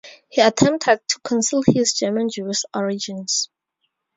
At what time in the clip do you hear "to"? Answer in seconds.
1.09-1.19